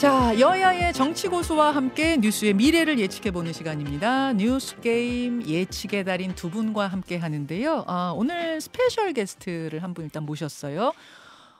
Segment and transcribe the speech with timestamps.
[0.00, 4.32] 자, 여야의 정치 고수와 함께 뉴스의 미래를 예측해 보는 시간입니다.
[4.32, 7.84] 뉴스 게임 예측의 달인 두 분과 함께 하는데요.
[7.86, 10.92] 아, 오늘 스페셜 게스트를 한 분 일단 모셨어요.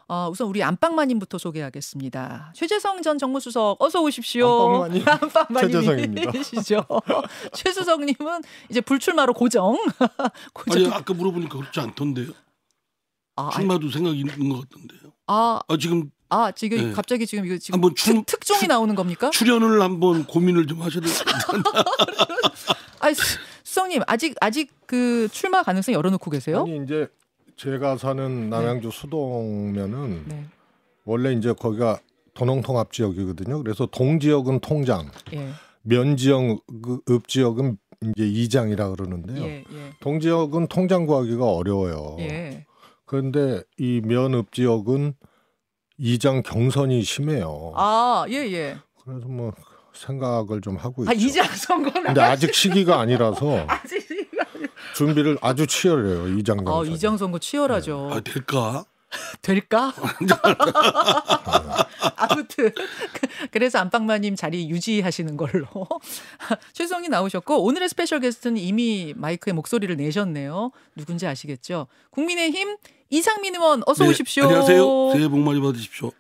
[0.09, 2.53] 어, 우선 우리 안방마님부터 소개하겠습니다.
[2.57, 4.85] 최재성 전 정무수석 어서 오십시오.
[4.85, 5.05] 안방마님.
[5.07, 6.87] 안방마님이시죠.
[7.53, 9.77] 최수석님은 이제 불출마로 고정.
[10.55, 10.83] 고정.
[10.85, 12.31] 아니 아까 물어보니까 그렇지 않던데요.
[13.37, 15.13] 아, 아니, 출마도 생각이 있는 것 같던데요.
[15.27, 16.93] 아, 아 지금 아, 지금 네.
[16.93, 19.31] 갑자기 지금 이거 지금 한번 출- 특, 특종이 나오는 겁니까?
[19.31, 21.63] 출연을 한번 고민을 좀 하셔야 될 것 같아요.
[23.01, 26.63] 아니, 수- 수석님 아직 아직 그 출마 가능성 열어놓고 계세요?
[26.63, 27.09] 아니 이제
[27.57, 30.47] 제가 사는 남양주 수동면은 네.
[31.05, 31.99] 원래 이제 거기가
[32.35, 33.63] 도농통합 지역이거든요.
[33.63, 35.51] 그래서 동 지역은 통장, 예.
[35.83, 37.77] 면 지역, 그 읍지역은
[38.17, 39.43] 이제 이장이라 그러는데요.
[39.45, 39.65] 예.
[39.71, 39.93] 예.
[40.01, 42.17] 동 지역은 통장 구하기가 어려워요.
[42.21, 42.65] 예.
[43.05, 45.15] 그런데 이 면읍 지역은
[46.01, 47.73] 이장 경선이 심해요.
[47.77, 48.79] 아, 예, 예.
[49.05, 49.53] 그래서 뭐
[49.93, 51.11] 생각을 좀 하고 있죠.
[51.11, 54.09] 아, 이장 선거 근데 아직 시기가 아니라서 아직
[54.95, 56.39] 준비를 아주 치열해요.
[56.39, 56.75] 이장 경선.
[56.75, 58.11] 어, 이장 선거 치열하죠.
[58.13, 58.85] 아 될까?
[59.43, 59.93] 될까?
[62.17, 62.73] 아무튼
[63.51, 65.67] 그래서 안방마님 자리 유지하시는 걸로
[66.73, 70.71] 최 수석이 나오셨고 오늘의 스페셜 게스트는 이미 마이크에 목소리를 내셨네요.
[70.97, 71.87] 누군지 아시겠죠?
[72.11, 72.77] 국민의힘
[73.11, 74.45] 이상민 의원 어서 네, 오십시오.
[74.45, 75.13] 안녕하세요.
[75.15, 76.13] 새해 복 많이 받으십시오.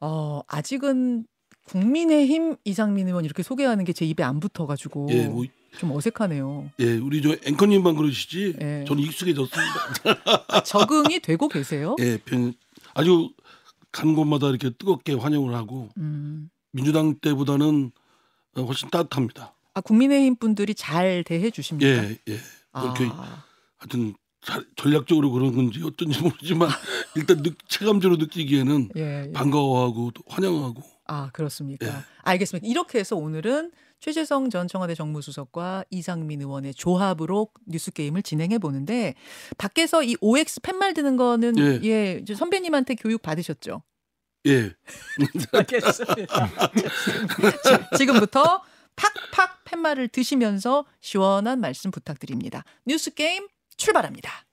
[0.00, 1.26] 어, 아직은
[1.64, 5.44] 국민의힘 이상민 의원 이렇게 소개하는 게 제 입에 안 붙어가지고 예, 뭐,
[5.78, 6.70] 좀 어색하네요.
[6.80, 8.56] 예, 우리 저 앵커님만 그러시지.
[8.60, 8.84] 예.
[8.86, 9.72] 저는 익숙해졌습니다.
[10.48, 11.96] 아, 적응이 되고 계세요?
[12.00, 12.54] 예, 편-
[12.94, 13.30] 아주
[13.92, 16.50] 간 곳마다 이렇게 뜨겁게 환영을 하고 음.
[16.72, 17.92] 민주당 때보다는
[18.56, 19.54] 어, 훨씬 따뜻합니다.
[19.74, 21.88] 아 국민의힘 분들이 잘 대해 주십니까?
[21.90, 22.38] 예, 예.
[22.72, 22.94] 아,
[23.78, 26.68] 하여튼 자- 전략적으로 그런 건지 어쩐지 모르지만
[27.16, 29.32] 일단 느, 체감적으로 느끼기에는 예, 예.
[29.32, 31.86] 반가워하고 또 환영하고 아 그렇습니까?
[31.86, 31.92] 예.
[32.22, 32.66] 알겠습니다.
[32.66, 33.72] 이렇게 해서 오늘은
[34.06, 39.14] 최재성 전 청와대 정무수석과 이상민 의원의 조합으로 뉴스 게임을 진행해 보는데
[39.58, 41.80] 밖에서 이 OX 팻말 드는 거는 예.
[41.82, 43.82] 예, 이제 선배님한테 교육 받으셨죠?
[44.46, 44.70] 예.
[45.52, 46.50] 알겠습니다.
[47.98, 48.62] 지금부터
[48.94, 52.62] 팍팍 팻말을 드시면서 시원한 말씀 부탁드립니다.
[52.86, 54.45] 뉴스 게임 출발합니다.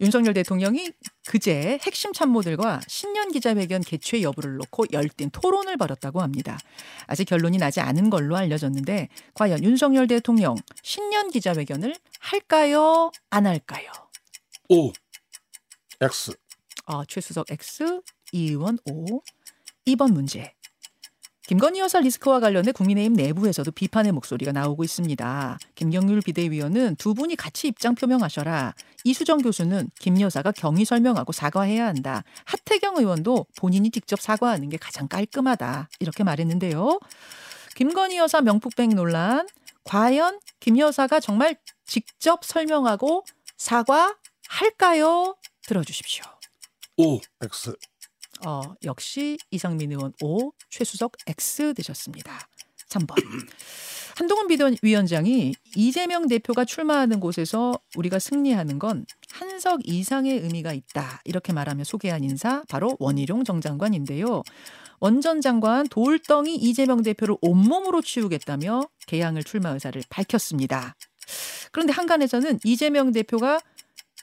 [0.00, 0.92] 윤석열 대통령이
[1.26, 6.58] 그제 핵심 참모들과 신년 기자회견 개최 여부를 놓고 열띤 토론을 벌였다고 합니다.
[7.06, 13.10] 아직 결론이 나지 않은 걸로 알려졌는데 과연 윤석열 대통령 신년 기자회견을 할까요?
[13.30, 13.90] 안 할까요?
[14.68, 14.92] 오.
[16.00, 16.34] X.
[16.86, 18.00] 아, 최수석 X,
[18.32, 19.20] 이 의원 O.
[19.86, 20.54] 2번 문제.
[21.52, 25.58] 김건희 여사 리스크와 관련해 국민의힘 내부에서도 비판의 목소리가 나오고 있습니다.
[25.74, 28.74] 김경률 비대위원은 두 분이 같이 입장 표명하셔라.
[29.04, 32.24] 이수정 교수는 김 여사가 경위 설명하고 사과해야 한다.
[32.46, 35.90] 하태경 의원도 본인이 직접 사과하는 게 가장 깔끔하다.
[36.00, 36.98] 이렇게 말했는데요.
[37.76, 39.46] 김건희 여사 명품백 논란.
[39.84, 43.26] 과연 김 여사가 정말 직접 설명하고
[43.58, 45.36] 사과할까요?
[45.66, 46.24] 들어주십시오.
[46.96, 47.20] 오.
[47.42, 47.76] X.
[48.46, 52.48] 어, 역시 이상민 의원 O, 최수석 X 되셨습니다.
[52.88, 53.14] 3번.
[54.16, 61.22] 한동훈 비대위원장이 이재명 대표가 출마하는 곳에서 우리가 승리하는 건 한석 이상의 의미가 있다.
[61.24, 64.42] 이렇게 말하며 소개한 인사 바로 원희룡 정 장관인데요.
[65.00, 70.94] 원전 장관 돌덩이 이재명 대표를 온몸으로 치우겠다며 개항을 출마 의사를 밝혔습니다.
[71.72, 73.60] 그런데 한간에서는 이재명 대표가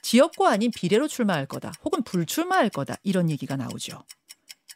[0.02, 1.72] 지역구 아닌 비례로 출마할 거다.
[1.84, 2.96] 혹은 불출마할 거다.
[3.02, 4.02] 이런 얘기가 나오죠.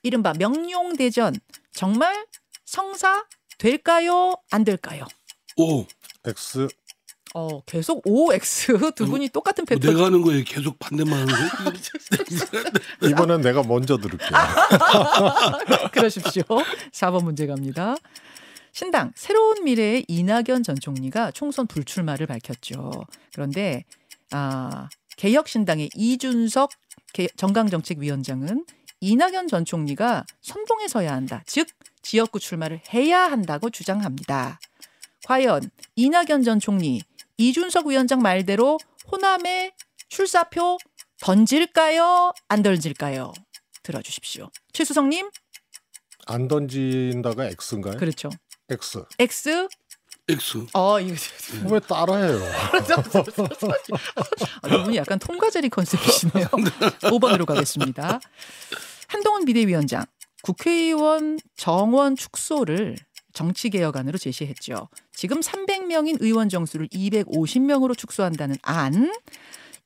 [0.02, 1.34] 이른바 명룡대전
[1.72, 2.26] 정말
[2.64, 3.24] 성사
[3.58, 4.34] 될까요?
[4.50, 5.06] 안 될까요?
[5.56, 5.86] 오.
[6.26, 6.68] X.
[7.36, 9.92] 어, 계속 OX 두 분이 똑같은 뭐 패턴.
[9.92, 13.08] 내가 하는 거에 계속 반대만 하는 거.
[13.08, 14.28] 이번엔 내가 먼저 들을게요.
[15.92, 16.42] 그러십시오.
[16.92, 17.96] 4번 문제 갑니다.
[18.72, 23.04] 신당 새로운 미래의 이낙연 전 총리가 총선 불출마를 밝혔죠.
[23.32, 23.84] 그런데
[24.30, 26.70] 아, 개혁신당의 이준석
[27.12, 28.64] 개- 정강정책위원장은
[29.00, 31.42] 이낙연 전 총리가 선봉에 서야 한다.
[31.46, 31.68] 즉
[32.02, 34.58] 지역구 출마를 해야 한다고 주장합니다.
[35.26, 37.00] 과연 이낙연 전 총리,
[37.36, 38.78] 이준석 위원장 말대로
[39.10, 39.72] 호남에
[40.08, 40.78] 출사표
[41.20, 42.32] 던질까요?
[42.48, 43.32] 안 던질까요?
[43.82, 44.50] 들어주십시오.
[44.72, 45.30] 최수성님,
[46.26, 47.96] 안 던진다가 X인가요?
[47.98, 48.30] 그렇죠.
[48.68, 49.04] X.
[49.18, 49.68] X.
[50.28, 50.66] X.
[50.72, 51.14] 어, 이거
[51.68, 52.40] 왜 따라해요?
[54.62, 56.46] 아, 이분이 약간 통과제리 컨셉이시네요.
[57.12, 58.20] 5번으로 가겠습니다.
[59.08, 60.04] 한동훈 비대위원장
[60.42, 62.96] 국회의원 정원 축소를
[63.34, 64.88] 정치개혁안으로 제시했죠.
[65.12, 69.12] 지금 300명인 의원 정수를 250명으로 축소한다는 안.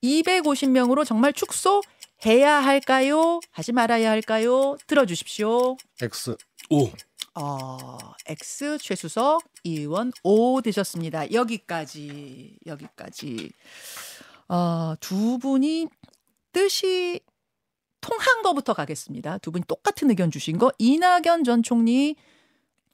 [0.05, 1.83] 250명으로 정말 축소해야
[2.27, 3.41] 해야 할까요?
[3.51, 4.77] 하지 말아야 할까요?
[4.87, 5.77] 들어주십시오.
[6.01, 6.37] X.
[6.71, 6.91] 오.
[7.41, 11.33] 어, X 최수석 이 의원 O 되셨습니다.
[11.33, 13.53] 여기까지 여기까지
[14.49, 15.89] 어, 두 분이
[16.53, 17.21] 뜻이
[18.01, 19.39] 통한 거부터 가겠습니다.
[19.39, 22.17] 두 분이 똑같은 의견 주신 거 이낙연 전 총리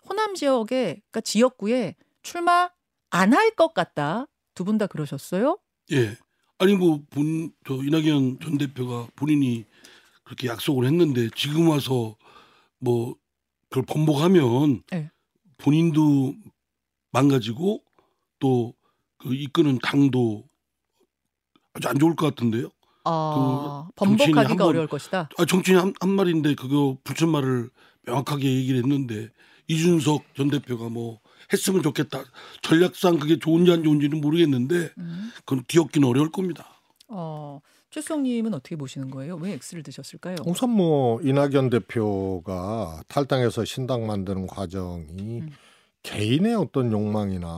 [0.08, 2.70] 호남 지역에 그러니까 지역구에 출마
[3.10, 4.26] 안 할 것 같다.
[4.54, 5.58] 두 분 다 그러셨어요?
[5.92, 6.16] 예.
[6.58, 9.64] 아니 뭐 본 저 이낙연 전 대표가 본인이
[10.24, 12.16] 그렇게 약속을 했는데 지금 와서
[12.78, 13.16] 뭐
[13.74, 15.10] 그걸 번복하면 네.
[15.58, 16.34] 본인도
[17.10, 17.82] 망가지고
[18.38, 18.72] 또
[19.18, 20.44] 그 이끄는 당도
[21.72, 22.68] 아주 안 좋을 것 같은데요.
[23.06, 25.30] 어, 그 번복하기가 한번- 어려울 것이다.
[25.38, 27.70] 아 정치인 한, 한 말인데 그거 불출마를
[28.02, 29.30] 명확하게 얘기를 했는데
[29.68, 31.20] 이준석 전 대표가 뭐
[31.54, 32.22] 했으면 좋겠다.
[32.60, 35.30] 전략상 그게 좋은지 안 좋은지는 모르겠는데 음.
[35.46, 36.82] 그건 뒤엎기는 어려울 겁니다.
[37.08, 37.60] 어,
[37.94, 39.36] 최수석님은 어떻게 보시는 거예요?
[39.36, 40.34] 왜 X를 드셨을까요?
[40.46, 45.50] 우선 뭐 이낙연 대표가 탈당해서 신당 만드는 과정이 음.
[46.02, 47.48] 개인의 어떤 욕망이나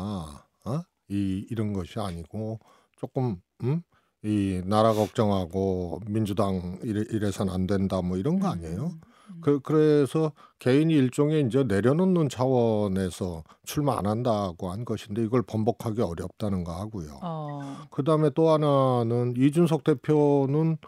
[0.66, 0.82] 어?
[1.08, 2.60] 이 이런 것이 아니고
[2.98, 3.80] 조금 음?
[4.22, 8.88] 이 나라 걱정하고 민주당 이래, 이래선 안 된다 뭐 이런 거 아니에요?
[8.88, 9.00] 음.
[9.40, 16.64] 그, 그래서 개인이 일종의 이제 내려놓는 차원에서 출마 안 한다고 한 것인데 이걸 번복하기 어렵다는
[16.64, 17.18] 거 하고요.
[17.22, 20.78] 어, 그 다음에 또 하나는 이준석 대표는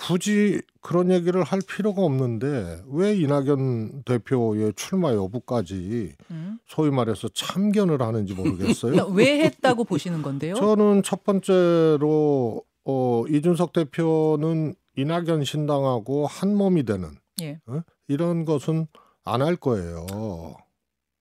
[0.00, 6.58] 굳이 그런 얘기를 할 필요가 없는데 왜 이낙연 대표의 출마 여부까지 음.
[6.66, 9.08] 소위 말해서 참견을 하는지 모르겠어요.
[9.12, 10.54] 왜 했다고 보시는 건데요?
[10.54, 17.10] 저는 첫 번째로 어, 이준석 대표는 이낙연 신당하고 한 몸이 되는
[17.42, 17.58] 예.
[17.66, 17.80] 어?
[18.08, 18.86] 이런 것은
[19.24, 20.06] 안 할 거예요.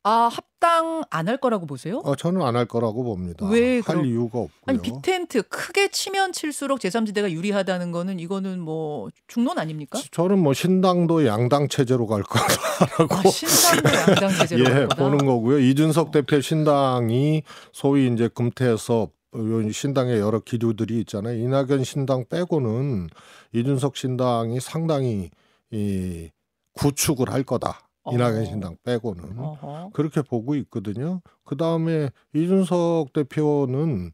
[0.04, 1.98] 아 합당 안 할 거라고 보세요?
[2.06, 3.46] 어, 저는 안 할 거라고 봅니다.
[3.48, 4.50] 왜 할 이유가 없고요.
[4.66, 10.00] 아니 빅텐트 크게 치면 칠수록 제3지대가 유리하다는 거는 이거는 뭐 중론 아닙니까?
[10.12, 13.90] 저는 뭐 신당도 양당 체제로 갈 거라고 아, 신당도
[14.24, 14.88] 양당 체제로 예.
[14.88, 15.60] 보는 거고요.
[15.60, 21.38] 이준석 대표 신당이 소위 이제 금태섭 요 신당의 여러 기류들이 있잖아요.
[21.38, 23.10] 이낙연 신당 빼고는
[23.54, 25.30] 이준석 신당이 상당히
[25.72, 26.30] 이
[26.74, 27.90] 구축을 할 거다.
[28.12, 28.46] 이낙연 어.
[28.46, 29.90] 신당 빼고는 어허.
[29.94, 31.22] 그렇게 보고 있거든요.
[31.44, 34.12] 그 다음에 이준석 대표는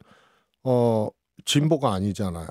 [0.64, 1.10] 어
[1.46, 2.48] 진보가 아니잖아요.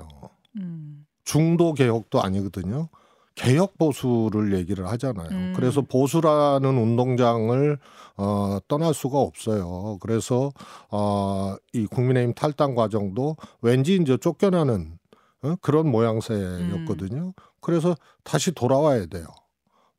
[0.59, 1.07] 음.
[1.25, 2.89] 중도 개혁도 아니거든요.
[3.35, 5.29] 개혁 보수를 얘기를 하잖아요.
[5.31, 5.53] 음.
[5.57, 7.79] 그래서 보수라는 운동장을
[8.17, 9.99] 어, 떠날 수가 없어요.
[10.01, 10.53] 그래서
[10.91, 14.99] 어, 이 국민의힘 탈당 과정도 왠지 이제 쫓겨나는
[15.45, 15.57] 어?
[15.61, 17.21] 그런 모양새였거든요.
[17.27, 17.33] 음.
[17.61, 19.27] 그래서 다시 돌아와야 돼요.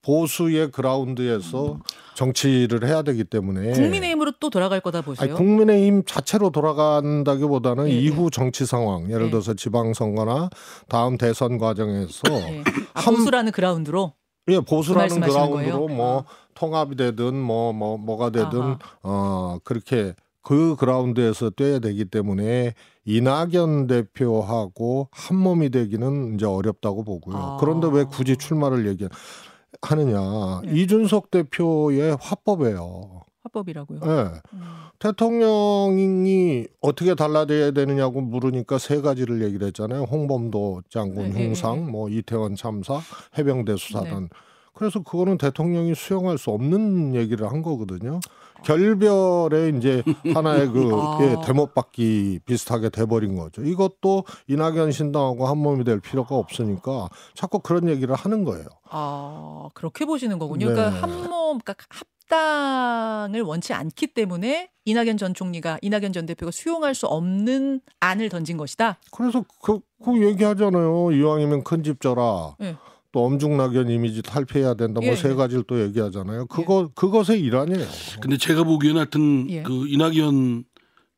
[0.01, 1.79] 보수의 그라운드에서
[2.13, 3.73] 정치를 해야 되기 때문에 음.
[3.73, 5.25] 국민의힘으로 또 돌아갈 거다 보세요.
[5.25, 5.31] 네.
[5.31, 7.99] 아니, 국민의힘 자체로 돌아간다기보다는 예, 예.
[7.99, 9.29] 이후 정치 상황, 예를 예.
[9.31, 10.49] 들어서 지방선거나
[10.89, 12.63] 다음 대선 과정에서 예.
[12.93, 14.13] 아, 한- 보수라는 그라운드로
[14.49, 15.87] 예, 보수라는 그 그라운드로 거예요?
[15.87, 16.23] 뭐 아.
[16.53, 18.77] 통합이 되든 뭐뭐 뭐, 가 되든 아하.
[19.01, 20.13] 어 그렇게
[20.43, 27.37] 그 그라운드에서 뛰어야 되기 때문에 이낙연 대표하고 한 몸이 되기는 이제 어렵다고 보고요.
[27.37, 27.57] 아.
[27.59, 30.61] 그런데 왜 굳이 출마를 얘기하느냐?
[30.65, 30.71] 예.
[30.71, 33.21] 이준석 대표의 화법이에요.
[33.43, 33.99] 합법이라고요.
[34.03, 34.09] 예.
[34.53, 34.61] 음.
[34.97, 40.03] 대통령이 어떻게 달라져야 되느냐고 물으니까 세 가지를 얘기를 했잖아요.
[40.03, 41.91] 홍범도 장군 네, 네, 흉상, 네.
[41.91, 42.99] 뭐 이태원 참사,
[43.37, 44.23] 해병대 수사단.
[44.23, 44.29] 네.
[44.73, 48.19] 그래서 그거는 대통령이 수용할 수 없는 얘기를 한 거거든요.
[48.65, 50.03] 결별의 이제
[50.33, 51.19] 하나의 그 아.
[51.21, 53.63] 예, 대못받기 비슷하게 돼버린 거죠.
[53.63, 58.65] 이것도 이낙연 신당하고 한 몸이 될 필요가 없으니까 자꾸 그런 얘기를 하는 거예요.
[58.89, 60.67] 아 그렇게 보시는 거군요.
[60.69, 60.73] 네.
[60.73, 67.05] 그러니까 한몸 그러니까 합당을 원치 않기 때문에 이낙연 전 총리가 이낙연 전 대표가 수용할 수
[67.07, 68.97] 없는 안을 던진 것이다.
[69.11, 71.11] 그래서 그, 그 얘기하잖아요.
[71.11, 72.55] 이왕이면 큰 집 져라.
[72.61, 72.75] 예.
[73.15, 74.99] 또 엄중낙연 이미지 탈피해야 된다.
[75.01, 75.33] 예, 뭐세 예.
[75.35, 76.47] 가지를 또 얘기하잖아요.
[76.47, 77.87] 그거 그것의 일환이에요.
[78.19, 79.63] 근데 제가 보기에는 하여튼 예.
[79.63, 80.65] 그 이낙연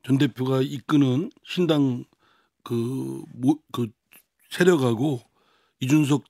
[0.06, 2.04] 전 대표가 이끄는 신당
[2.62, 3.88] 그, 모, 그
[4.50, 5.20] 세력하고
[5.80, 6.22] 이준석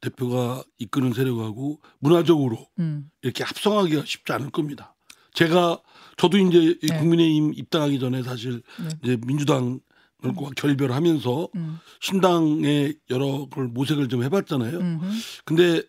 [0.00, 3.10] 대표가 이끄는 세력하고 문화적으로 음.
[3.20, 4.94] 이렇게 합성하기가 쉽지 않을 겁니다.
[5.34, 5.78] 제가
[6.16, 6.98] 저도 이제 이 네.
[6.98, 8.88] 국민의힘 입당하기 전에 사실 네.
[9.02, 9.80] 이제 민주당
[10.22, 11.78] 과 결별하면서 음.
[12.00, 14.78] 신당의 여러 걸 모색을 좀 해봤잖아요.
[14.78, 15.06] 음흠.
[15.44, 15.82] 근데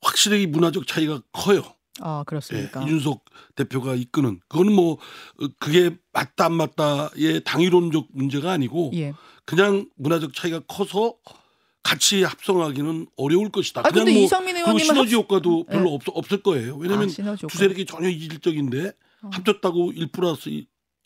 [0.00, 1.62] 확실히 문화적 차이가 커요.
[2.00, 2.82] 아 예, 그렇습니까?
[2.82, 3.24] 이준석
[3.56, 9.14] 대표가 이끄는 그거는 뭐 어, 그게 맞다 안 맞다의 당위론적 문제가 아니고 예.
[9.46, 11.16] 그냥 문화적 차이가 커서
[11.82, 13.80] 같이 합성하기는 어려울 것이다.
[13.80, 15.72] 아 그냥 뭐 이상민 그리고 의원님은 시너지 합- 효과도 예.
[15.72, 16.76] 별로 없, 없을 거예요.
[16.76, 17.58] 왜냐하면 아, 시너지 두 효과.
[17.58, 18.92] 세력이 전혀 이질적인데
[19.22, 19.30] 어.
[19.32, 20.50] 합쳤다고 1 플러스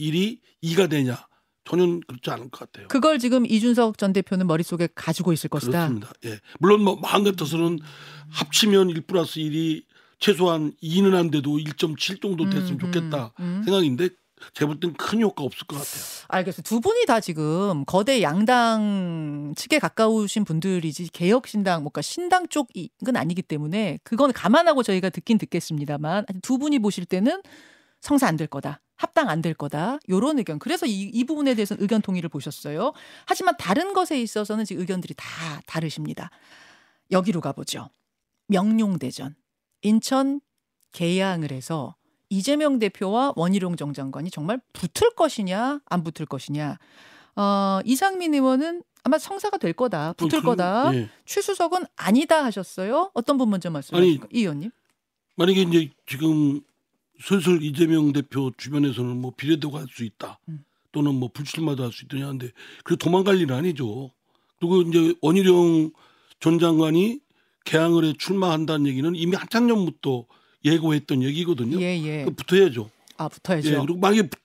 [0.01, 1.25] 1이 2가 되냐
[1.71, 2.89] 전혀 그렇지 않을 것 같아요.
[2.89, 5.71] 그걸 지금 이준석 전 대표는 머릿속에 가지고 있을 것이다.
[5.89, 6.13] 그렇습니다.
[6.25, 6.41] 예.
[6.59, 7.79] 물론 뭐 마음 같아서는
[8.31, 9.85] 합치면 1 플러스 1이
[10.19, 13.63] 최소한 2는 안 돼도 1.7 정도 됐으면 음, 좋겠다 음, 음.
[13.63, 14.09] 생각인데
[14.55, 16.03] 제가 볼땐큰 효과 없을 것 같아요.
[16.29, 16.63] 알겠어요.
[16.65, 24.01] 두 분이 다 지금 거대 양당 측에 가까우신 분들이지 개혁신당, 뭔가 신당 쪽은 아니기 때문에
[24.03, 27.43] 그건 감안하고 저희가 듣긴 듣겠습니다만 두 분이 보실 때는
[28.01, 28.81] 성사 안 될 거다.
[29.01, 29.99] 합당 안 될 거다.
[30.11, 30.59] 요런 의견.
[30.59, 32.93] 그래서 이, 이 부분에 대해서는 의견 통일을 보셨어요.
[33.27, 35.25] 하지만 다른 것에 있어서는 지금 의견들이 다
[35.67, 36.31] 다르십니다.
[37.11, 37.89] 여기로 가보죠.
[38.49, 39.35] 명룡대전.
[39.83, 40.41] 인천
[40.93, 41.95] 개양을 해서
[42.29, 46.79] 이재명 대표와 원희룡 정 장관이 정말 붙을 것이냐 안 붙을 것이냐.
[47.37, 50.13] 어, 이상민 의원은 아마 성사가 될 거다.
[50.15, 50.95] 붙을 그- 거다.
[50.95, 51.09] 예.
[51.25, 53.11] 최수석은 아니다 하셨어요.
[53.15, 54.29] 어떤 분 먼저 말씀하실까요?
[54.31, 54.71] 이 의원님.
[55.37, 56.61] 만약에 이제 지금
[57.23, 60.39] 슬슬 이재명 대표 주변에서는 뭐 비례도 갈수 있다.
[60.49, 60.65] 음.
[60.93, 62.51] 또는 뭐 불출마도 할 수 있더냐 하는데
[62.83, 64.11] 그 도망갈 일은 아니죠.
[64.59, 65.93] 그리고 이제 원희룡
[66.41, 67.21] 전 장관이
[67.65, 70.25] 개항을 해 출마한다는 얘기는 이미 한참 전부터
[70.65, 71.81] 예고했던 얘기거든요.
[71.81, 72.25] 예, 예.
[72.25, 72.91] 그 붙어야죠.
[73.19, 73.69] 아, 붙어야죠.
[73.71, 74.37] 예, 그리고 만약에 부-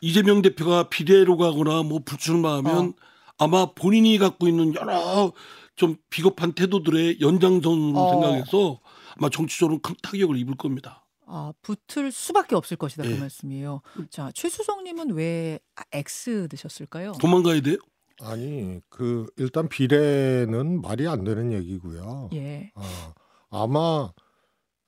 [0.00, 2.92] 이재명 대표가 비례로 가거나 뭐 불출마하면 어.
[3.38, 5.32] 아마 본인이 갖고 있는 여러
[5.76, 8.10] 좀 비겁한 태도들의 연장선으로 어.
[8.10, 8.80] 생각해서
[9.16, 11.01] 아마 정치적으로 큰 타격을 입을 겁니다.
[11.34, 13.18] 아, 붙을 수밖에 없을 것이다 그 예.
[13.18, 13.80] 말씀이에요.
[14.10, 17.12] 자, 최수성님은 왜 아, X 드셨을까요?
[17.12, 17.76] 도망가야 돼요?
[18.20, 22.28] 아니 그 일단 비례는 말이 안 되는 얘기고요.
[22.34, 22.70] 예.
[22.74, 23.14] 아,
[23.50, 24.12] 아마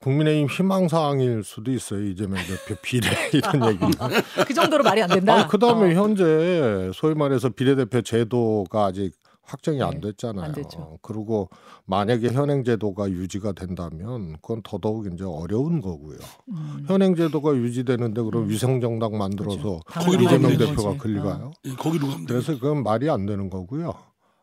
[0.01, 4.09] 국민의힘 희망사항일 수도 있어요 이재명 대표 비례 이런 얘기가.
[4.45, 5.33] 그 정도로 말이 안 된다.
[5.33, 6.03] 아, 그다음에 어.
[6.03, 9.13] 현재 소위 말해서 비례대표 제도가 아직
[9.45, 10.45] 확정이 네, 안 됐잖아요.
[10.45, 10.97] 안 됐죠.
[11.01, 11.49] 그리고
[11.85, 16.17] 만약에 현행 제도가 유지가 된다면 그건 더더욱 이제 어려운 거고요.
[16.49, 16.85] 음.
[16.87, 18.49] 현행 제도가 유지되는데 그럼 음.
[18.49, 20.21] 위성 정당 만들어서 그렇죠.
[20.21, 20.97] 이재명 대표가 거지.
[20.99, 21.51] 걸리가요?
[21.65, 22.25] 예, 거기로 가면.
[22.25, 23.93] 그래서 그건 말이 안 되는 거고요.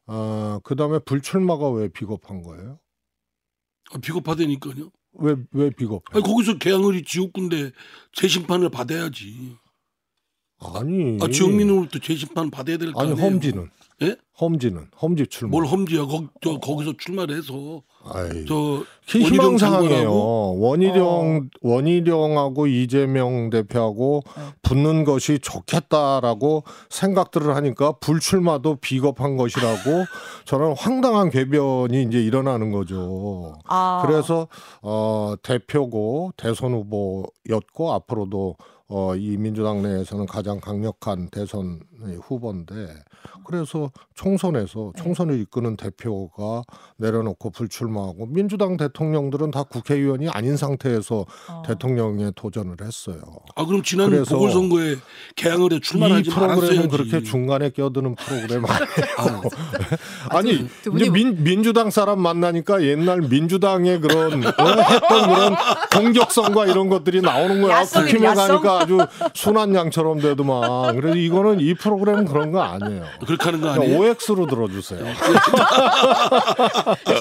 [0.07, 2.79] 아, 그다음에 불출마가 왜 비겁한 거예요?
[3.93, 4.91] 아, 비겁하다니까요.
[5.15, 6.03] 왜 왜 비겁해?
[6.13, 7.73] 아니, 거기서 개항을이 지옥군데
[8.13, 9.57] 재심판을 받아야지.
[10.61, 11.19] 아니.
[11.21, 13.21] 아, 지역민으로부터 재심판 받아야 될거 아니.
[13.21, 13.69] 험지는
[14.03, 14.17] 예?
[14.41, 15.51] 험지는 험지 출마.
[15.53, 16.07] 뭘 험지야?
[16.07, 18.45] 거, 저, 거기서 출마를 해서 아이.
[18.47, 19.93] 저 희망 상황이에요.
[19.93, 24.43] 장관하고 원희룡 원희룡하고 이재명 대표하고 네.
[24.63, 30.05] 붙는 것이 좋겠다라고 생각들을 하니까 불출마도 비겁한 것이라고
[30.47, 33.59] 저는 황당한 궤변이 이제 일어나는 거죠.
[33.67, 34.03] 아.
[34.05, 34.49] 그래서
[34.81, 38.57] 어 대표고 대선 후보였고 앞으로도
[38.89, 41.81] 어 이 민주당 내에서는 가장 강력한 대선
[42.17, 42.95] 후보인데
[43.45, 45.03] 그래서 총선에서 네.
[45.03, 46.63] 총선을 이끄는 대표가
[46.97, 51.63] 내려놓고 불출마하고 민주당 대통령들은 다 국회의원이 아닌 상태에서 어.
[51.67, 53.21] 대통령에 도전을 했어요.
[53.57, 54.97] 아 그럼 지난 보궐선거에
[55.37, 56.89] 개항을 해 출마를 이 하지 프로그램은.
[56.89, 59.43] 그렇게 중간에 끼어드는 프로그램 아니에요.
[60.31, 65.55] 아, 아니 분이 이제 민, 민주당 사람 만나니까 옛날 민주당의 그런 어, 했던 그런
[65.93, 67.85] 공격성과 이런 것들이 나오는 거야.
[67.85, 68.35] 국힘에?
[68.35, 68.99] 가니까 아주
[69.35, 70.97] 순한 양처럼 되더만.
[70.97, 73.05] 그래서 이거는 이 프로 그램은 그런 거 아니에요.
[73.27, 73.99] 그렇게 하는 거 그냥 아니에요?
[74.01, 75.05] OX로 들어주세요.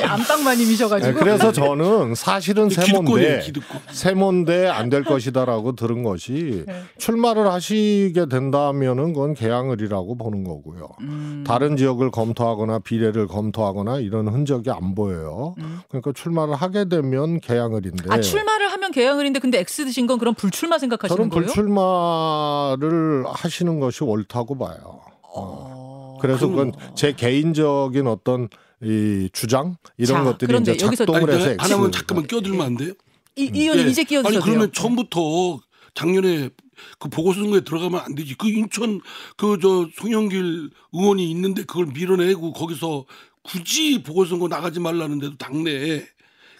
[0.07, 1.13] 안방마님이셔가지고.
[1.13, 3.81] 네, 그래서 저는 사실은 세몬데 기득권.
[3.91, 6.81] 세몬데 안 될 것이다라고 들은 것이 네.
[6.97, 10.89] 출마를 하시게 된다면은 그건 개항을이라고 보는 거고요.
[10.99, 11.45] 음.
[11.47, 15.55] 다른 지역을 검토하거나 비례를 검토하거나 이런 흔적이 안 보여요.
[15.59, 15.79] 음.
[15.87, 20.77] 그러니까 출마를 하게 되면 개항을인데 아 출마를 하면 개항을인데 근데 X 드신 건 그럼 불출마
[20.77, 21.45] 생각하시는 저는 거예요?
[21.45, 25.01] 불출마를 하시는 것이 옳다고 봐요.
[25.23, 26.17] 어.
[26.21, 26.95] 그래서 그건 그럼요.
[26.95, 28.47] 제 개인적인 어떤
[28.83, 32.93] 이 주장 이런 자, 것들이 이제 작동을 아니, 해서 하나만 잠깐만 끼어들면 안 돼요?
[33.35, 33.83] 이, 이 의원 예.
[33.83, 34.71] 이제 끼어드셔도 아니 그러면 돼요.
[34.73, 35.59] 처음부터
[35.93, 36.49] 작년에
[36.99, 38.35] 그 보궐선거에 들어가면 안 되지.
[38.35, 39.01] 그 인천
[39.37, 43.05] 그 저 송영길 의원이 있는데 그걸 밀어내고 거기서
[43.43, 46.03] 굳이 보궐선거 나가지 말라는데도 당내에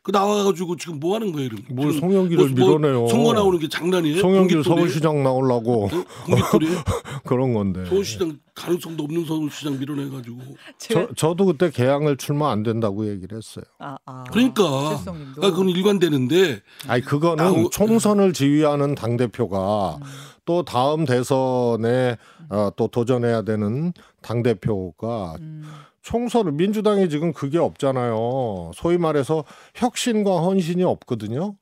[0.04, 1.46] 그 나와가지고 지금 뭐 하는 거예요?
[1.48, 1.66] 이러면?
[1.70, 3.08] 뭘 지금 송영길을 뭐- 뭐 밀어내요.
[3.08, 4.20] 선거 나오는 게 장난이에요?
[4.20, 4.64] 송영길?
[4.64, 5.90] 서울시장 나오려고 어?
[6.26, 6.78] 공깃돌이에요?
[7.24, 7.86] 그런 건데.
[7.86, 10.38] 서울시장 가능성도 없는 서울시장 밀어내가지고
[10.80, 13.64] 제- 저, 저도 그때 개항을 출마 안 된다고 얘기를 했어요.
[13.78, 14.24] 아, 아.
[14.32, 14.64] 그러니까.
[14.64, 15.04] 아,
[15.52, 20.02] 그건 일관되는데 아니 그거는 아우, 총선을 지휘하는 당 대표가 음.
[20.46, 22.18] 또 다음 대선에
[22.50, 23.94] 어, 또 도전해야 되는
[24.24, 25.64] 당 대표가 음.
[26.02, 28.72] 총선을 민주당이 지금 그게 없잖아요.
[28.76, 29.44] 소위 말해서
[29.76, 31.56] 혁신과 헌신이 없거든요.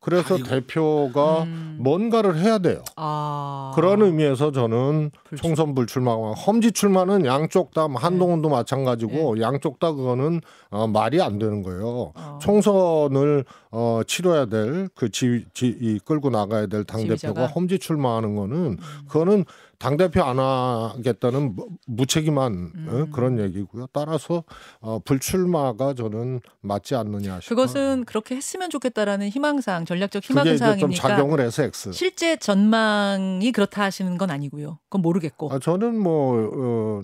[0.00, 0.46] 그래서 아이고.
[0.48, 1.78] 대표가 음.
[1.80, 2.84] 뭔가를 해야 돼요.
[2.94, 3.72] 아.
[3.74, 10.40] 그런 의미에서 저는 불출- 총선 불출마와 험지 출마는 양쪽 다 한동훈도 마찬가지고 양쪽 다 그거는
[10.70, 12.12] 어, 말이 안 되는 거예요.
[12.14, 12.38] 어.
[12.40, 17.46] 총선을 어, 치러야 될그 지, 지, 이 끌고 나가야 될 당 대표가?
[17.46, 18.78] 험지 출마하는 거는
[19.08, 19.44] 그거는
[19.78, 22.52] 당 대표 안 하겠다는 무- 무책임한
[22.88, 23.10] 어, 음.
[23.12, 23.86] 그런 얘기고요.
[23.92, 24.42] 따라서
[24.80, 27.56] 어, 불출마가 저는 맞지 않느냐 싶어요.
[27.56, 31.92] 그것은 그렇게 했으면 좋겠다라는 희망사항, 전략적 희망사항이니까 작용을 해서 X.
[31.92, 34.78] 실제 전망이 그렇다 하시는 건 아니고요.
[34.88, 37.02] 그건 모르겠고 아, 저는 뭐 어,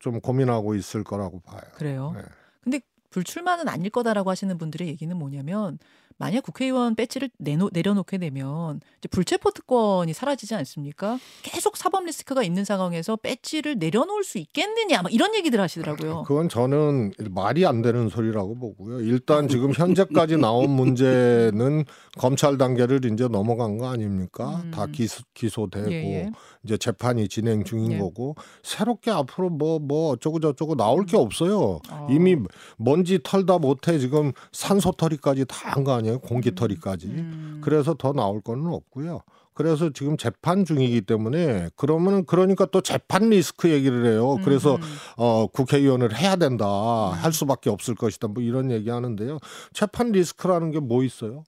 [0.00, 1.60] 좀 고민하고 있을 거라고 봐요.
[1.76, 2.12] 그래요.
[2.16, 2.22] 네.
[2.62, 5.78] 근데 불출마는 아닐 거다라고 하시는 분들의 얘기는 뭐냐면
[6.20, 11.18] 만약 국회의원 배지를 내놓, 내려놓게 되면 이제 불체포 특권이 사라지지 않습니까?
[11.44, 16.24] 계속 사법 리스크가 있는 상황에서 배지를 내려놓을 수 있겠느냐, 막 이런 얘기들 하시더라고요.
[16.26, 19.00] 그건 저는 말이 안 되는 소리라고 보고요.
[19.00, 21.84] 일단 지금 현재까지 나온 문제는
[22.18, 24.60] 검찰 단계를 이제 넘어간 거 아닙니까?
[24.64, 24.70] 음.
[24.72, 25.94] 다 기소, 기소되고 예,
[26.24, 26.30] 예.
[26.64, 27.98] 이제 재판이 진행 중인 예.
[27.98, 28.34] 거고
[28.64, 31.78] 새롭게 앞으로 뭐뭐 어쩌고 저쩌고 나올 게 없어요.
[31.90, 32.06] 어.
[32.10, 32.36] 이미
[32.76, 36.07] 먼지 털다 못해 지금 산소 털이까지 다 한 거 아니에요?
[36.16, 37.06] 공기 털이까지.
[37.08, 37.60] 음.
[37.62, 39.20] 그래서 더 나올 거는 없고요.
[39.54, 44.36] 그래서 지금 재판 중이기 때문에 그러면은 그러니까 또 재판 리스크 얘기를 해요.
[44.44, 44.80] 그래서 음.
[45.16, 46.64] 어 국회의원을 해야 된다
[47.10, 49.38] 할 수밖에 없을 것이다 뭐 이런 얘기 하는데요.
[49.72, 51.42] 재판 리스크라는 게 뭐 있어요?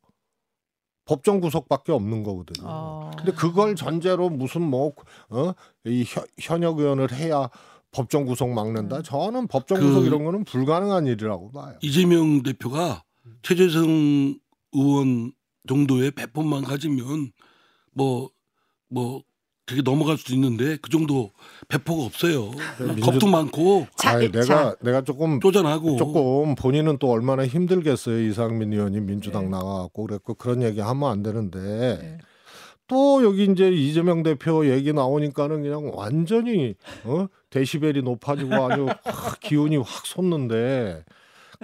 [1.07, 2.67] 법정 구속밖에 없는 거거든요.
[2.69, 3.11] 어.
[3.17, 6.05] 근데 그걸 전제로 무슨 뭐어이
[6.39, 7.49] 현역 의원을 해야
[7.93, 8.99] 법정 구속 막는다.
[8.99, 9.03] 음.
[9.03, 11.75] 저는 법정 그- 구속 이런 거는 불가능한 일이라고 봐요.
[11.81, 13.03] 이재명 대표가
[13.43, 14.37] 최재성
[14.73, 15.33] 의원
[15.69, 17.33] 정도의 배포만 가지면
[17.93, 19.23] 뭐뭐
[19.67, 21.31] 되게 넘어갈 수도 있는데 그 정도
[21.69, 22.51] 배포가 없어요.
[22.79, 24.41] 민주- 겁도 많고 자, 아이, 자.
[24.41, 28.21] 내가 내가 조금 쪼잔하고 조금 본인은 또 얼마나 힘들겠어요.
[28.29, 29.51] 이상민 의원이 민주당 네.
[29.51, 31.59] 나가고 그랬고 그런 얘기 하면 안 되는데
[32.03, 32.19] 네.
[32.89, 36.75] 또 여기 이제 이재명 대표 얘기 나오니까는 그냥 완전히
[37.05, 37.29] 어?
[37.51, 41.05] 데시벨이 높아지고 아주 확 기운이 확 솟는데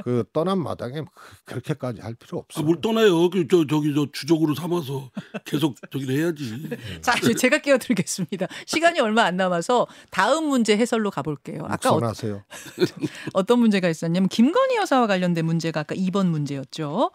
[0.04, 2.60] 그 떠난 마당에 그- 그렇게까지 할 필요 없어.
[2.60, 3.30] 아, 뭘 떠나요?
[3.30, 5.10] 그 저 저기 저 주적으로 삼아서
[5.44, 6.68] 계속 저기를 해야지.
[7.00, 8.46] 자, 제가 끼어들겠습니다.
[8.66, 11.62] 시간이 얼마 안 남아서 다음 문제 해설로 가볼게요.
[11.66, 12.44] 아까 어, 선하세요.
[13.34, 17.10] 어 떤 문제가 있었냐면 김건희 여사와 관련된 문제가 아까 2번 문제였죠.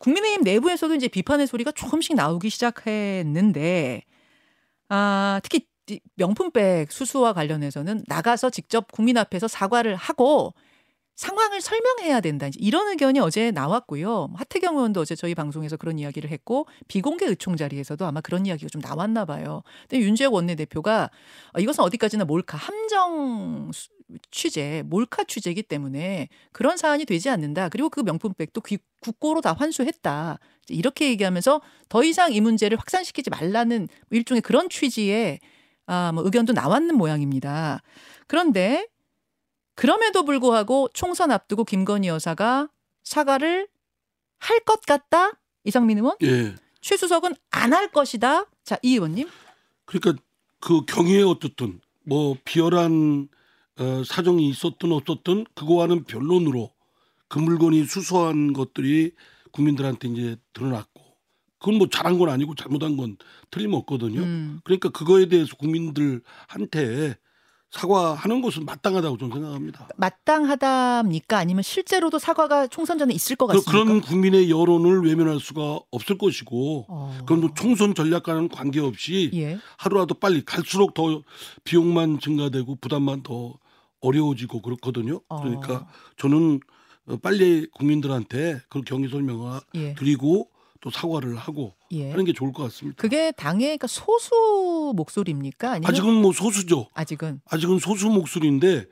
[0.00, 4.02] 국민의힘 내부에서도 이제 비판의 소리가 조금씩 나오기 시작했는데
[4.88, 10.54] 아, 특히 이 명품백 수수와 관련해서는 나가서 직접 국민 앞에서 사과를 하고
[11.20, 12.48] 상황을 설명해야 된다.
[12.56, 14.30] 이런 의견이 어제 나왔고요.
[14.36, 18.80] 하태경 의원도 어제 저희 방송에서 그런 이야기를 했고 비공개 의총 자리에서도 아마 그런 이야기가 좀
[18.80, 19.62] 나왔나 봐요.
[19.86, 21.10] 근데 윤재혁 원내대표가
[21.52, 23.90] 어, 이것은 어디까지나 몰카 함정 수-
[24.30, 27.68] 취재, 몰카 취재이기 때문에 그런 사안이 되지 않는다.
[27.68, 30.38] 그리고 그 명품백도 귀- 국고로 다 환수했다.
[30.70, 35.38] 이렇게 얘기하면서 더 이상 이 문제를 확산시키지 말라는 일종의 그런 취지의
[35.86, 37.82] 아, 뭐 의견도 나왔는 모양입니다.
[38.26, 38.86] 그런데
[39.74, 42.68] 그럼에도 불구하고 총선 앞두고 김건희 여사가
[43.02, 43.68] 사과를
[44.38, 45.32] 할 것 같다.
[45.64, 46.54] 이상민 의원, 예.
[46.80, 48.46] 최수석은 안 할 것이다.
[48.64, 49.28] 자, 이 의원님.
[49.84, 50.22] 그러니까
[50.60, 53.28] 그 경위에 어떻든 뭐 비열한
[53.78, 56.70] 어, 사정이 있었든 없었든 그거와는 변론으로
[57.28, 59.12] 그 물건이 수수한 것들이
[59.52, 61.02] 국민들한테 이제 드러났고
[61.58, 63.16] 그건 뭐 잘한 건 아니고 잘못한 건
[63.50, 64.20] 틀림없거든요.
[64.20, 64.60] 음.
[64.64, 67.16] 그러니까 그거에 대해서 국민들한테
[67.70, 69.88] 사과하는 것은 마땅하다고 저는 생각합니다.
[69.96, 71.38] 마땅하답니까?
[71.38, 73.84] 아니면 실제로도 사과가 총선 전에 있을 것 그, 같습니까?
[73.84, 77.16] 그런 국민의 여론을 외면할 수가 없을 것이고 어.
[77.20, 79.58] 그건 뭐 총선 전략과는 관계없이 예.
[79.78, 81.22] 하루라도 빨리 갈수록 더
[81.62, 83.54] 비용만 증가되고 부담만 더
[84.00, 85.20] 어려워지고 그렇거든요.
[85.28, 85.40] 어.
[85.40, 86.60] 그러니까 저는
[87.06, 89.94] 어, 빨리 국민들한테 그 경위 설명을 예.
[89.94, 90.50] 드리고
[90.80, 92.10] 또 사과를 하고 예.
[92.10, 93.00] 하는 게 좋을 것 같습니다.
[93.00, 95.72] 그게 당의 그러니까 소수 목소리입니까?
[95.72, 96.88] 아니면 아직은 뭐 소수죠.
[96.94, 98.86] 아직은 아직은 소수 목소리인데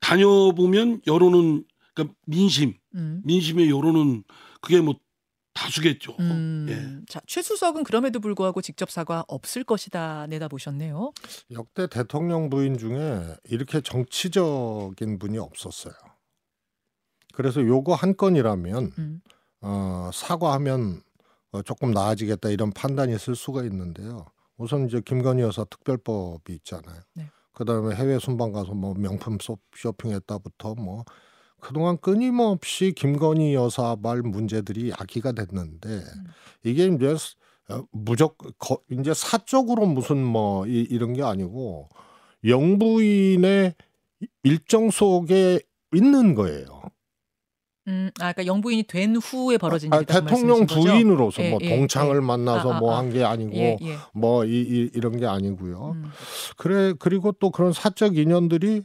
[0.00, 1.64] 다녀보면 여론은
[1.94, 3.22] 그러니까 민심, 음.
[3.24, 4.24] 민심의 여론은
[4.60, 4.96] 그게 뭐
[5.54, 6.16] 다수겠죠.
[6.20, 6.66] 음.
[6.68, 7.04] 예.
[7.08, 11.12] 자, 최수석은 그럼에도 불구하고 직접 사과 없을 것이다 내다 보셨네요.
[11.50, 15.94] 역대 대통령 부인 중에 이렇게 정치적인 분이 없었어요.
[17.34, 19.20] 그래서 요거 한 건이라면 음.
[19.60, 21.02] 어, 사과하면
[21.52, 24.26] 어, 조금 나아지겠다 이런 판단이 있을 수가 있는데요.
[24.56, 27.00] 우선 이제 김건희 여사 특별법이 있잖아요.
[27.14, 27.30] 네.
[27.52, 31.04] 그다음에 해외 순방 가서 뭐 명품 소- 쇼핑했다부터 뭐
[31.60, 36.24] 그동안 끊임없이 김건희 여사 말 문제들이 야기가 됐는데 음.
[36.64, 37.36] 이게 이제 스-
[37.70, 41.88] 어, 무적 거, 이제 사적으로 무슨 뭐 이, 이런 게 아니고
[42.44, 43.74] 영부인의
[44.42, 45.60] 일정 속에
[45.94, 46.82] 있는 거예요.
[47.88, 50.66] 음, 아, 그러니까 영부인이 된 후에 벌어진 아, 일이다 대통령?
[50.66, 52.20] 부인으로서 예, 뭐 예, 동창을 예.
[52.20, 52.98] 만나서 아, 아, 뭐 아.
[52.98, 53.96] 한게 아니고 예, 예.
[54.12, 55.92] 뭐 이, 이, 이런 게 아니고요.
[55.96, 56.04] 음.
[56.56, 58.82] 그래 그리고 또 그런 사적 인연들이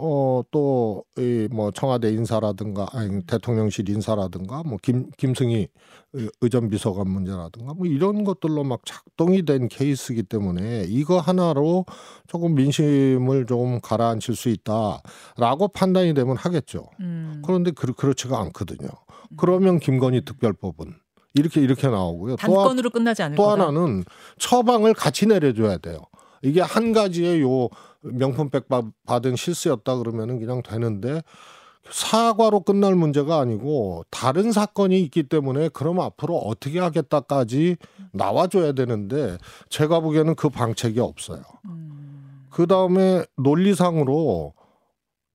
[0.00, 5.68] 어 또 이 뭐 청와대 인사라든가 아니 대통령실 인사라든가 뭐 김 김승희
[6.40, 11.84] 의전 비서관 문제라든가 뭐 이런 것들로 막 작동이 된 케이스이기 때문에 이거 하나로
[12.26, 16.86] 조금 민심을 좀 가라앉힐 수 있다라고 판단이 되면 하겠죠.
[17.00, 17.42] 음.
[17.44, 18.88] 그런데 그, 그렇지가 않거든요.
[19.36, 20.94] 그러면 김건희 특별법은
[21.34, 22.36] 이렇게 이렇게 나오고요.
[22.36, 23.62] 또, 하- 단건으로 끝나지 않을 또 거다.
[23.62, 24.04] 하나는
[24.38, 26.00] 처방을 같이 내려줘야 돼요.
[26.42, 27.68] 이게 한 가지의 요
[28.02, 31.22] 명품백 받- 받은 실수였다 그러면은 그냥 되는데
[31.90, 37.76] 사과로 끝날 문제가 아니고 다른 사건이 있기 때문에 그럼 앞으로 어떻게 하겠다까지
[38.12, 39.38] 나와줘야 되는데
[39.70, 41.42] 제가 보기에는 그 방책이 없어요.
[41.66, 42.46] 음.
[42.50, 44.52] 그 다음에 논리상으로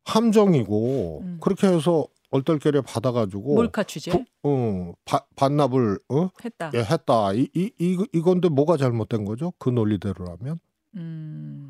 [0.06, 1.38] 함정이고 음.
[1.42, 6.30] 그렇게 해서 얼떨결에 받아가지고 몰카 취재 부- 어, 바- 반납을 어?
[6.44, 6.72] 했다.
[6.74, 7.34] 예, 했다.
[7.34, 9.54] 이, 이, 이, 이건데 뭐가 잘못된 거죠?
[9.58, 10.60] 그 논리대로라면.
[10.96, 11.65] 음.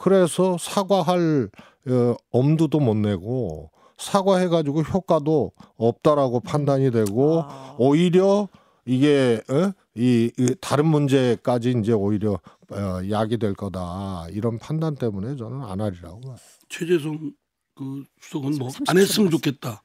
[0.00, 1.50] 그래서 사과할
[1.86, 7.76] 어, 엄두도 못 내고 사과해가지고 효과도 없다라고 판단이 되고 아.
[7.78, 8.48] 오히려
[8.86, 9.72] 이게 어?
[9.94, 15.82] 이, 이 다른 문제까지 이제 오히려 어, 약이 될 거다 이런 판단 때문에 저는 안
[15.82, 16.36] 하리라고 봐요.
[16.70, 17.32] 최재성
[17.74, 19.30] 그 수석은 뭐 30초 안 했으면.
[19.30, 19.82] 좋겠다.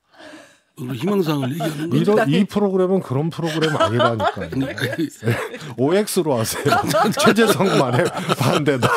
[0.78, 2.02] 그런 희망사항을 얘기하는 거죠.
[2.14, 4.50] 이런 이 프로그램은 그런 프로그램 아니라니까요.
[5.78, 6.64] OX로 하세요.
[7.20, 8.06] 최재성만의
[8.38, 8.88] 반대다.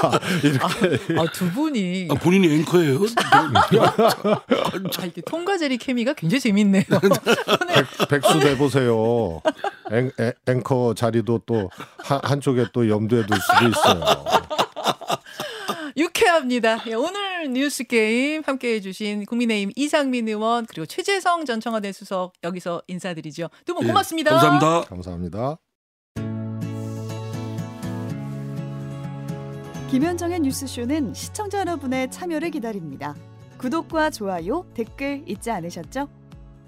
[0.43, 2.99] 이렇게 아, 두 분이 아, 본인이 앵커예요.
[3.33, 6.83] 아, 이게 통과제리 케미가 굉장히 재밌네요.
[6.89, 9.41] 백- 백수 내보세요.
[9.93, 14.05] 앵, 앵- 앵커 자리도 또 한, 한쪽에 또 염두에 둘 수도 있어요.
[15.99, 16.85] 유쾌합니다.
[16.87, 22.83] 예, 오늘 뉴스 게임 함께 해주신 국민의힘 이상민 의원 그리고 최재성 전 청와대 수석 여기서
[22.87, 23.49] 인사드리죠.
[23.65, 24.31] 두분 예, 고맙습니다.
[24.31, 24.81] 감사합니다.
[24.89, 25.59] 감사합니다.
[29.91, 33.17] 김현정의 뉴스쇼는 시청자 여러분의 참여를 기다립니다.
[33.59, 36.09] 구독과 좋아요, 댓글 잊지 않으셨죠?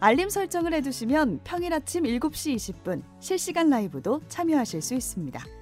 [0.00, 5.59] 알림 설정을 해두시면 평일 아침 7시 20분 실시간 라이브도 참여하실 수 있습니다.